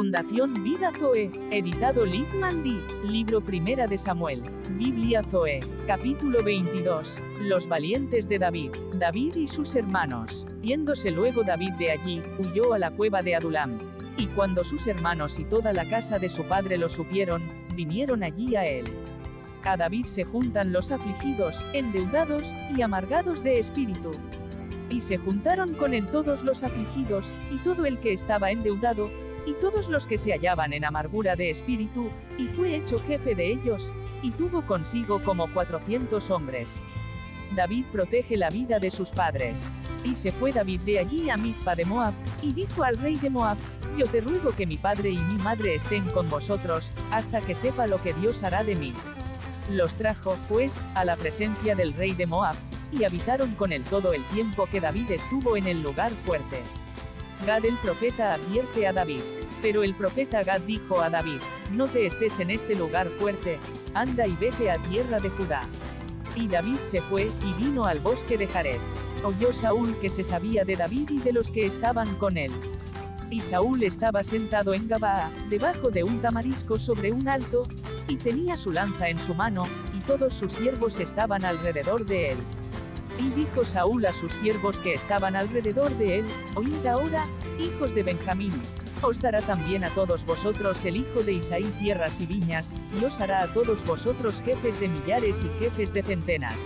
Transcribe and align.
Fundación 0.00 0.54
Vida 0.64 0.92
Zoe, 0.98 1.30
editado 1.50 2.06
Liv 2.06 2.26
Mandy, 2.40 2.80
libro 3.04 3.42
Primera 3.42 3.86
de 3.86 3.98
Samuel, 3.98 4.42
Biblia 4.78 5.22
Zoe, 5.22 5.60
capítulo 5.86 6.42
22, 6.42 7.18
Los 7.42 7.68
valientes 7.68 8.26
de 8.26 8.38
David, 8.38 8.70
David 8.94 9.34
y 9.34 9.46
sus 9.46 9.74
hermanos. 9.74 10.46
Yéndose 10.62 11.10
luego 11.10 11.42
David 11.42 11.74
de 11.74 11.90
allí, 11.90 12.22
huyó 12.38 12.72
a 12.72 12.78
la 12.78 12.92
cueva 12.92 13.20
de 13.20 13.34
Adulam. 13.34 13.76
Y 14.16 14.28
cuando 14.28 14.64
sus 14.64 14.86
hermanos 14.86 15.38
y 15.38 15.44
toda 15.44 15.74
la 15.74 15.86
casa 15.86 16.18
de 16.18 16.30
su 16.30 16.44
padre 16.44 16.78
lo 16.78 16.88
supieron, 16.88 17.42
vinieron 17.74 18.22
allí 18.22 18.56
a 18.56 18.64
él. 18.64 18.86
A 19.64 19.76
David 19.76 20.06
se 20.06 20.24
juntan 20.24 20.72
los 20.72 20.92
afligidos, 20.92 21.62
endeudados 21.74 22.50
y 22.74 22.80
amargados 22.80 23.44
de 23.44 23.58
espíritu. 23.58 24.12
Y 24.88 25.02
se 25.02 25.18
juntaron 25.18 25.74
con 25.74 25.92
él 25.92 26.06
todos 26.06 26.42
los 26.42 26.64
afligidos, 26.64 27.34
y 27.52 27.58
todo 27.58 27.84
el 27.84 27.98
que 27.98 28.14
estaba 28.14 28.50
endeudado, 28.50 29.10
y 29.50 29.54
todos 29.54 29.88
los 29.88 30.06
que 30.06 30.16
se 30.16 30.32
hallaban 30.32 30.72
en 30.72 30.84
amargura 30.84 31.34
de 31.34 31.50
espíritu, 31.50 32.08
y 32.38 32.46
fue 32.48 32.76
hecho 32.76 33.00
jefe 33.00 33.34
de 33.34 33.50
ellos, 33.50 33.90
y 34.22 34.30
tuvo 34.30 34.64
consigo 34.64 35.20
como 35.22 35.52
cuatrocientos 35.52 36.30
hombres. 36.30 36.78
David 37.56 37.86
protege 37.90 38.36
la 38.36 38.48
vida 38.48 38.78
de 38.78 38.92
sus 38.92 39.10
padres. 39.10 39.68
Y 40.04 40.14
se 40.14 40.30
fue 40.30 40.52
David 40.52 40.80
de 40.82 41.00
allí 41.00 41.30
a 41.30 41.36
Mizpa 41.36 41.74
de 41.74 41.84
Moab, 41.84 42.14
y 42.42 42.52
dijo 42.52 42.84
al 42.84 42.96
rey 42.96 43.16
de 43.16 43.28
Moab, 43.28 43.58
yo 43.98 44.06
te 44.06 44.20
ruego 44.20 44.52
que 44.52 44.66
mi 44.66 44.76
padre 44.76 45.10
y 45.10 45.18
mi 45.18 45.34
madre 45.42 45.74
estén 45.74 46.04
con 46.10 46.30
vosotros, 46.30 46.92
hasta 47.10 47.40
que 47.40 47.56
sepa 47.56 47.88
lo 47.88 47.98
que 48.00 48.14
Dios 48.14 48.44
hará 48.44 48.62
de 48.62 48.76
mí. 48.76 48.94
Los 49.68 49.96
trajo, 49.96 50.38
pues, 50.48 50.84
a 50.94 51.04
la 51.04 51.16
presencia 51.16 51.74
del 51.74 51.92
rey 51.92 52.12
de 52.12 52.26
Moab, 52.26 52.54
y 52.92 53.02
habitaron 53.02 53.54
con 53.56 53.72
él 53.72 53.82
todo 53.82 54.12
el 54.12 54.24
tiempo 54.26 54.66
que 54.66 54.80
David 54.80 55.10
estuvo 55.10 55.56
en 55.56 55.66
el 55.66 55.82
lugar 55.82 56.12
fuerte. 56.24 56.62
Gad 57.46 57.64
el 57.64 57.76
profeta 57.78 58.34
advierte 58.34 58.86
a 58.86 58.92
David. 58.92 59.22
Pero 59.62 59.82
el 59.82 59.94
profeta 59.94 60.42
Gad 60.42 60.62
dijo 60.62 61.00
a 61.00 61.10
David, 61.10 61.40
no 61.72 61.86
te 61.86 62.06
estés 62.06 62.40
en 62.40 62.50
este 62.50 62.74
lugar 62.74 63.08
fuerte, 63.08 63.58
anda 63.94 64.26
y 64.26 64.32
vete 64.32 64.70
a 64.70 64.78
tierra 64.78 65.20
de 65.20 65.28
Judá. 65.30 65.62
Y 66.34 66.48
David 66.48 66.78
se 66.80 67.02
fue, 67.02 67.30
y 67.44 67.52
vino 67.62 67.84
al 67.84 68.00
bosque 68.00 68.38
de 68.38 68.46
Jared. 68.46 68.80
Oyó 69.24 69.52
Saúl 69.52 69.96
que 70.00 70.08
se 70.08 70.24
sabía 70.24 70.64
de 70.64 70.76
David 70.76 71.10
y 71.10 71.18
de 71.18 71.32
los 71.32 71.50
que 71.50 71.66
estaban 71.66 72.14
con 72.16 72.38
él. 72.38 72.52
Y 73.30 73.40
Saúl 73.40 73.82
estaba 73.82 74.24
sentado 74.24 74.72
en 74.72 74.88
Gabaa, 74.88 75.30
debajo 75.50 75.90
de 75.90 76.04
un 76.04 76.20
tamarisco 76.20 76.78
sobre 76.78 77.12
un 77.12 77.28
alto, 77.28 77.66
y 78.08 78.16
tenía 78.16 78.56
su 78.56 78.72
lanza 78.72 79.08
en 79.08 79.20
su 79.20 79.34
mano, 79.34 79.68
y 79.96 80.00
todos 80.00 80.32
sus 80.32 80.52
siervos 80.52 80.98
estaban 80.98 81.44
alrededor 81.44 82.06
de 82.06 82.32
él. 82.32 82.38
Y 83.18 83.28
dijo 83.30 83.64
Saúl 83.64 84.06
a 84.06 84.12
sus 84.12 84.32
siervos 84.32 84.80
que 84.80 84.94
estaban 84.94 85.36
alrededor 85.36 85.96
de 85.98 86.20
él, 86.20 86.24
Oíd 86.54 86.86
ahora, 86.86 87.26
hijos 87.58 87.94
de 87.94 88.02
Benjamín, 88.02 88.52
os 89.02 89.20
dará 89.20 89.40
también 89.42 89.84
a 89.84 89.90
todos 89.90 90.24
vosotros 90.24 90.84
el 90.84 90.96
hijo 90.96 91.22
de 91.22 91.32
Isaí 91.32 91.64
tierras 91.78 92.20
y 92.20 92.26
viñas, 92.26 92.72
y 93.00 93.04
os 93.04 93.20
hará 93.20 93.42
a 93.42 93.52
todos 93.52 93.84
vosotros 93.84 94.42
jefes 94.44 94.78
de 94.80 94.88
millares 94.88 95.44
y 95.44 95.62
jefes 95.62 95.92
de 95.92 96.02
centenas. 96.02 96.56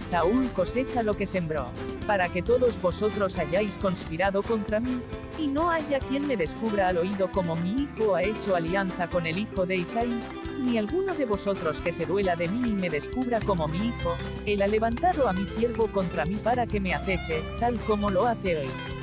Saúl 0.00 0.48
cosecha 0.56 1.02
lo 1.02 1.14
que 1.14 1.26
sembró, 1.26 1.70
para 2.06 2.28
que 2.28 2.42
todos 2.42 2.80
vosotros 2.80 3.38
hayáis 3.38 3.78
conspirado 3.78 4.42
contra 4.42 4.80
mí, 4.80 5.00
y 5.38 5.46
no 5.46 5.70
haya 5.70 6.00
quien 6.00 6.26
me 6.26 6.36
descubra 6.36 6.88
al 6.88 6.98
oído 6.98 7.30
como 7.30 7.54
mi 7.54 7.82
hijo 7.82 8.14
ha 8.14 8.22
hecho 8.22 8.56
alianza 8.56 9.08
con 9.08 9.26
el 9.26 9.38
hijo 9.38 9.66
de 9.66 9.76
Isaí, 9.76 10.20
ni 10.60 10.78
alguno 10.78 11.14
de 11.14 11.26
vosotros 11.26 11.80
que 11.80 11.92
se 11.92 12.06
duela 12.06 12.36
de 12.36 12.48
mí 12.48 12.70
y 12.70 12.72
me 12.72 12.90
descubra 12.90 13.40
como 13.40 13.68
mi 13.68 13.88
hijo, 13.88 14.16
él 14.46 14.62
ha 14.62 14.66
levantado 14.66 15.28
a 15.28 15.32
mi 15.32 15.46
siervo 15.46 15.86
contra 15.88 16.24
mí 16.24 16.36
para 16.36 16.66
que 16.66 16.80
me 16.80 16.94
aceche, 16.94 17.42
tal 17.58 17.78
como 17.80 18.10
lo 18.10 18.26
hace 18.26 18.58
hoy. 18.58 18.99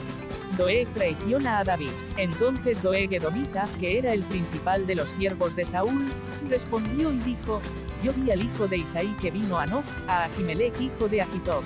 Doeg 0.58 0.88
traiciona 0.94 1.60
a 1.60 1.64
David. 1.64 1.92
Entonces 2.18 2.82
Doeg 2.82 3.14
Edomita, 3.14 3.70
que 3.80 4.00
era 4.00 4.12
el 4.12 4.24
principal 4.24 4.88
de 4.88 4.96
los 4.96 5.10
siervos 5.10 5.56
de 5.56 5.66
Saúl, 5.66 6.12
respondió 6.50 7.12
y 7.12 7.20
dijo, 7.20 7.62
yo 8.04 8.12
vi 8.14 8.32
al 8.32 8.42
hijo 8.42 8.68
de 8.68 8.78
Isaí 8.78 9.16
que 9.22 9.32
vino 9.32 9.58
a 9.58 9.68
Nob, 9.68 9.84
a 10.08 10.26
Ahimelech 10.26 10.80
hijo 10.82 11.08
de 11.08 11.22
Ahitob, 11.22 11.64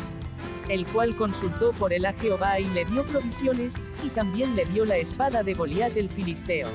el 0.67 0.85
cual 0.87 1.15
consultó 1.15 1.71
por 1.71 1.93
él 1.93 2.05
a 2.05 2.13
Jehová 2.13 2.59
y 2.59 2.65
le 2.65 2.85
dio 2.85 3.05
provisiones, 3.05 3.75
y 4.03 4.09
también 4.09 4.55
le 4.55 4.65
dio 4.65 4.85
la 4.85 4.97
espada 4.97 5.41
de 5.43 5.53
Goliat 5.53 5.95
el 5.95 6.09
filisteo. 6.09 6.67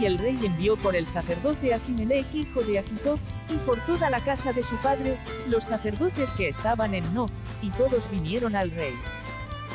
Y 0.00 0.04
el 0.06 0.18
rey 0.18 0.38
envió 0.42 0.76
por 0.76 0.94
el 0.94 1.06
sacerdote 1.06 1.74
Ahimelech 1.74 2.34
hijo 2.34 2.62
de 2.62 2.80
Ahitob, 2.80 3.18
y 3.48 3.56
por 3.66 3.78
toda 3.86 4.10
la 4.10 4.20
casa 4.20 4.52
de 4.52 4.64
su 4.64 4.76
padre, 4.76 5.18
los 5.48 5.64
sacerdotes 5.64 6.32
que 6.34 6.48
estaban 6.48 6.94
en 6.94 7.14
Nob, 7.14 7.30
y 7.62 7.70
todos 7.70 8.10
vinieron 8.10 8.56
al 8.56 8.70
rey. 8.70 8.94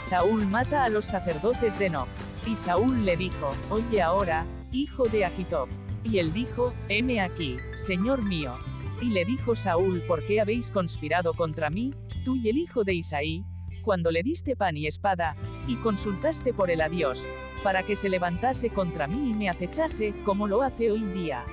Saúl 0.05 0.45
mata 0.45 0.83
a 0.83 0.89
los 0.89 1.05
sacerdotes 1.05 1.79
de 1.79 1.89
Nob. 1.89 2.07
Y 2.45 2.55
Saúl 2.55 3.05
le 3.05 3.17
dijo, 3.17 3.55
Oye 3.71 4.03
ahora, 4.03 4.45
hijo 4.71 5.07
de 5.07 5.25
Ahitob. 5.25 5.67
Y 6.03 6.19
él 6.19 6.31
dijo, 6.31 6.75
Heme 6.89 7.21
aquí, 7.21 7.57
señor 7.75 8.23
mío. 8.23 8.55
Y 9.01 9.05
le 9.05 9.25
dijo 9.25 9.55
Saúl, 9.55 10.03
¿por 10.03 10.23
qué 10.27 10.39
habéis 10.41 10.69
conspirado 10.69 11.33
contra 11.33 11.71
mí, 11.71 11.95
tú 12.23 12.35
y 12.35 12.49
el 12.49 12.59
hijo 12.59 12.83
de 12.83 12.93
Isaí, 12.93 13.43
cuando 13.81 14.11
le 14.11 14.21
diste 14.21 14.55
pan 14.55 14.77
y 14.77 14.85
espada, 14.85 15.35
y 15.67 15.77
consultaste 15.77 16.53
por 16.53 16.69
él 16.69 16.81
a 16.81 16.89
Dios, 16.89 17.25
para 17.63 17.81
que 17.81 17.95
se 17.95 18.07
levantase 18.07 18.69
contra 18.69 19.07
mí 19.07 19.31
y 19.31 19.33
me 19.33 19.49
acechase, 19.49 20.13
como 20.23 20.47
lo 20.47 20.61
hace 20.61 20.91
hoy 20.91 21.01
día? 21.01 21.43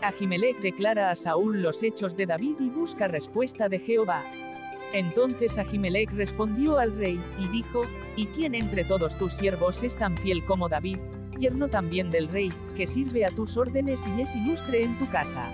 Ahimelech 0.00 0.58
declara 0.60 1.10
a 1.10 1.16
Saúl 1.16 1.60
los 1.60 1.82
hechos 1.82 2.16
de 2.16 2.24
David 2.24 2.56
y 2.60 2.70
busca 2.70 3.08
respuesta 3.08 3.68
de 3.68 3.78
Jehová. 3.78 4.22
Entonces 4.94 5.58
Ahimelech 5.58 6.12
respondió 6.12 6.78
al 6.78 6.96
rey, 6.96 7.20
y 7.40 7.48
dijo, 7.48 7.82
¿Y 8.14 8.26
quién 8.26 8.54
entre 8.54 8.84
todos 8.84 9.18
tus 9.18 9.32
siervos 9.32 9.82
es 9.82 9.96
tan 9.96 10.16
fiel 10.16 10.44
como 10.44 10.68
David, 10.68 10.98
yerno 11.36 11.66
también 11.66 12.10
del 12.10 12.28
rey, 12.28 12.52
que 12.76 12.86
sirve 12.86 13.24
a 13.24 13.30
tus 13.30 13.56
órdenes 13.56 14.06
y 14.06 14.22
es 14.22 14.36
ilustre 14.36 14.84
en 14.84 14.96
tu 14.96 15.10
casa? 15.10 15.50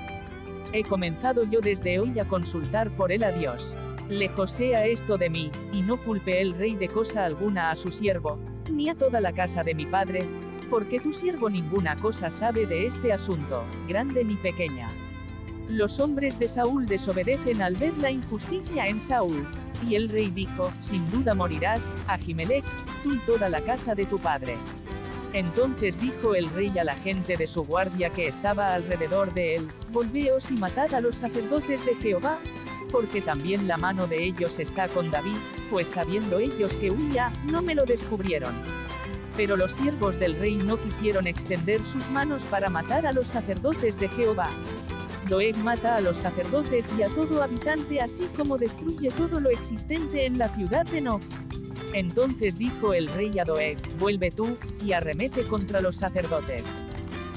He 0.74 0.84
comenzado 0.84 1.44
yo 1.44 1.62
desde 1.62 1.98
hoy 1.98 2.18
a 2.18 2.28
consultar 2.28 2.94
por 2.94 3.12
él 3.12 3.24
a 3.24 3.32
Dios. 3.32 3.74
Lejos 4.10 4.50
sea 4.50 4.86
esto 4.86 5.16
de 5.16 5.30
mí, 5.30 5.50
y 5.72 5.80
no 5.80 5.96
culpe 5.96 6.42
el 6.42 6.52
rey 6.52 6.76
de 6.76 6.88
cosa 6.88 7.24
alguna 7.24 7.70
a 7.70 7.76
su 7.76 7.90
siervo, 7.90 8.38
ni 8.70 8.90
a 8.90 8.94
toda 8.94 9.22
la 9.22 9.32
casa 9.32 9.64
de 9.64 9.74
mi 9.74 9.86
padre, 9.86 10.28
porque 10.68 11.00
tu 11.00 11.14
siervo 11.14 11.48
ninguna 11.48 11.96
cosa 11.96 12.30
sabe 12.30 12.66
de 12.66 12.86
este 12.86 13.10
asunto, 13.10 13.64
grande 13.88 14.22
ni 14.22 14.36
pequeña. 14.36 14.88
Los 15.70 16.00
hombres 16.00 16.36
de 16.40 16.48
Saúl 16.48 16.86
desobedecen 16.86 17.62
al 17.62 17.76
ver 17.76 17.96
la 17.98 18.10
injusticia 18.10 18.86
en 18.86 19.00
Saúl, 19.00 19.46
y 19.88 19.94
el 19.94 20.08
rey 20.08 20.28
dijo, 20.28 20.72
sin 20.80 21.08
duda 21.12 21.32
morirás, 21.32 21.92
Ahimelech, 22.08 22.64
tú 23.04 23.12
y 23.14 23.18
toda 23.18 23.48
la 23.48 23.60
casa 23.60 23.94
de 23.94 24.04
tu 24.04 24.18
padre. 24.18 24.56
Entonces 25.32 26.00
dijo 26.00 26.34
el 26.34 26.50
rey 26.50 26.76
a 26.76 26.82
la 26.82 26.96
gente 26.96 27.36
de 27.36 27.46
su 27.46 27.62
guardia 27.62 28.10
que 28.10 28.26
estaba 28.26 28.74
alrededor 28.74 29.32
de 29.32 29.54
él, 29.54 29.68
Volveos 29.92 30.50
y 30.50 30.54
matad 30.54 30.92
a 30.92 31.00
los 31.00 31.14
sacerdotes 31.14 31.86
de 31.86 31.94
Jehová, 31.94 32.40
porque 32.90 33.22
también 33.22 33.68
la 33.68 33.76
mano 33.76 34.08
de 34.08 34.24
ellos 34.24 34.58
está 34.58 34.88
con 34.88 35.12
David, 35.12 35.38
pues 35.70 35.86
sabiendo 35.86 36.40
ellos 36.40 36.76
que 36.78 36.90
huía, 36.90 37.32
no 37.44 37.62
me 37.62 37.76
lo 37.76 37.84
descubrieron. 37.84 38.56
Pero 39.36 39.56
los 39.56 39.70
siervos 39.70 40.18
del 40.18 40.34
rey 40.34 40.56
no 40.56 40.82
quisieron 40.82 41.28
extender 41.28 41.84
sus 41.84 42.10
manos 42.10 42.42
para 42.50 42.68
matar 42.68 43.06
a 43.06 43.12
los 43.12 43.28
sacerdotes 43.28 44.00
de 44.00 44.08
Jehová. 44.08 44.50
Doeg 45.30 45.56
mata 45.58 45.94
a 45.94 46.00
los 46.00 46.16
sacerdotes 46.16 46.92
y 46.98 47.04
a 47.04 47.08
todo 47.08 47.40
habitante 47.40 48.00
así 48.00 48.24
como 48.36 48.58
destruye 48.58 49.12
todo 49.12 49.38
lo 49.38 49.48
existente 49.48 50.26
en 50.26 50.38
la 50.38 50.48
ciudad 50.48 50.84
de 50.86 51.00
Nob. 51.00 51.20
Entonces 51.94 52.58
dijo 52.58 52.94
el 52.94 53.06
rey 53.06 53.38
a 53.38 53.44
Doeg, 53.44 53.78
vuelve 53.98 54.32
tú, 54.32 54.56
y 54.84 54.92
arremete 54.92 55.44
contra 55.44 55.80
los 55.80 55.94
sacerdotes. 55.94 56.74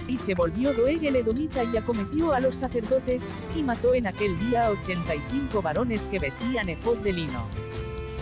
Y 0.08 0.18
se 0.18 0.34
volvió 0.34 0.74
Doeg 0.74 1.06
el 1.06 1.18
edomita 1.18 1.64
y 1.64 1.78
acometió 1.78 2.34
a 2.34 2.40
los 2.40 2.56
sacerdotes, 2.56 3.28
y 3.56 3.62
mató 3.62 3.94
en 3.94 4.08
aquel 4.08 4.40
día 4.40 4.66
a 4.66 4.72
85 4.72 5.62
varones 5.62 6.08
que 6.08 6.18
vestían 6.18 6.70
efod 6.70 6.98
de 6.98 7.14
lino. 7.14 7.48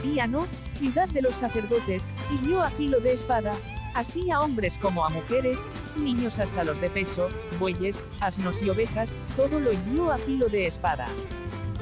Y 0.03 0.19
a 0.19 0.27
No, 0.27 0.47
ciudad 0.79 1.07
de 1.07 1.21
los 1.21 1.35
sacerdotes, 1.35 2.11
hirió 2.29 2.61
a 2.61 2.71
filo 2.71 2.99
de 2.99 3.13
espada, 3.13 3.55
así 3.93 4.31
a 4.31 4.39
hombres 4.39 4.77
como 4.77 5.05
a 5.05 5.09
mujeres, 5.09 5.67
niños 5.95 6.39
hasta 6.39 6.63
los 6.63 6.79
de 6.81 6.89
pecho, 6.89 7.29
bueyes, 7.59 8.03
asnos 8.19 8.61
y 8.61 8.69
ovejas, 8.69 9.15
todo 9.35 9.59
lo 9.59 9.71
hirió 9.71 10.11
a 10.11 10.17
filo 10.17 10.47
de 10.47 10.67
espada. 10.67 11.07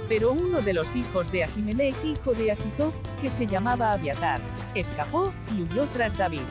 Pero 0.08 0.32
uno 0.32 0.62
de 0.62 0.74
los 0.74 0.96
hijos 0.96 1.32
de 1.32 1.44
Ahimelech, 1.44 1.96
hijo 2.04 2.34
de 2.34 2.52
Ahitob, 2.52 2.94
que 3.22 3.30
se 3.30 3.46
llamaba 3.46 3.94
Abiatar, 3.94 4.42
escapó 4.74 5.32
y 5.56 5.62
huyó 5.62 5.86
tras 5.88 6.18
David. 6.18 6.42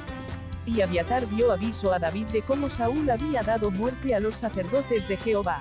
Y 0.64 0.80
Abiatar 0.80 1.28
dio 1.28 1.50
aviso 1.50 1.92
a 1.92 1.98
David 1.98 2.26
de 2.26 2.42
cómo 2.42 2.70
Saúl 2.70 3.10
había 3.10 3.42
dado 3.42 3.70
muerte 3.70 4.14
a 4.14 4.20
los 4.20 4.36
sacerdotes 4.36 5.08
de 5.08 5.16
Jehová. 5.16 5.60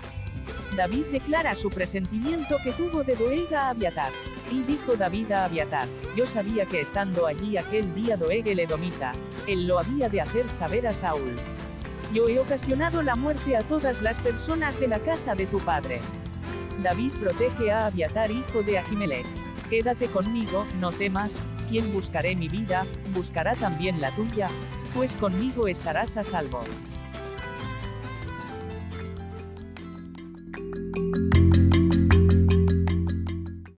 David 0.75 1.05
declara 1.11 1.55
su 1.55 1.69
presentimiento 1.69 2.57
que 2.63 2.71
tuvo 2.73 3.03
de 3.03 3.15
Doeg 3.15 3.53
a 3.55 3.69
Abiatar. 3.69 4.11
Y 4.51 4.61
dijo 4.61 4.95
David 4.95 5.31
a 5.31 5.45
Abiatar, 5.45 5.87
yo 6.15 6.27
sabía 6.27 6.65
que 6.65 6.81
estando 6.81 7.25
allí 7.25 7.57
aquel 7.57 7.95
día 7.95 8.15
Doeg 8.15 8.47
el 8.47 8.59
Edomita, 8.59 9.13
él 9.47 9.67
lo 9.67 9.79
había 9.79 10.09
de 10.09 10.21
hacer 10.21 10.49
saber 10.49 10.87
a 10.87 10.93
Saúl. 10.93 11.37
Yo 12.13 12.27
he 12.29 12.39
ocasionado 12.39 13.01
la 13.01 13.15
muerte 13.15 13.57
a 13.57 13.63
todas 13.63 14.01
las 14.01 14.19
personas 14.19 14.79
de 14.79 14.87
la 14.87 14.99
casa 14.99 15.35
de 15.35 15.45
tu 15.45 15.59
padre. 15.59 15.99
David 16.83 17.13
protege 17.19 17.71
a 17.71 17.87
Abiatar 17.87 18.31
hijo 18.31 18.61
de 18.63 18.77
Ahimelech. 18.79 19.25
Quédate 19.69 20.07
conmigo, 20.07 20.65
no 20.79 20.91
temas, 20.91 21.39
quien 21.69 21.91
buscaré 21.91 22.35
mi 22.35 22.47
vida, 22.47 22.85
buscará 23.13 23.55
también 23.55 23.99
la 23.99 24.15
tuya, 24.15 24.49
pues 24.93 25.13
conmigo 25.13 25.67
estarás 25.67 26.15
a 26.17 26.23
salvo. 26.23 26.63